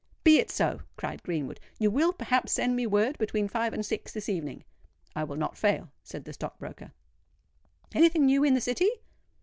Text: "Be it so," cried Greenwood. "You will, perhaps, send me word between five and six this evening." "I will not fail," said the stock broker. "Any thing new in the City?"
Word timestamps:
"Be 0.23 0.39
it 0.39 0.49
so," 0.49 0.79
cried 0.97 1.21
Greenwood. 1.21 1.59
"You 1.77 1.91
will, 1.91 2.11
perhaps, 2.11 2.53
send 2.53 2.75
me 2.75 2.87
word 2.87 3.19
between 3.19 3.47
five 3.47 3.71
and 3.71 3.85
six 3.85 4.11
this 4.11 4.29
evening." 4.29 4.63
"I 5.15 5.23
will 5.23 5.35
not 5.35 5.59
fail," 5.59 5.91
said 6.03 6.25
the 6.25 6.33
stock 6.33 6.57
broker. 6.57 6.91
"Any 7.93 8.09
thing 8.09 8.25
new 8.25 8.43
in 8.43 8.55
the 8.55 8.61
City?" 8.61 8.89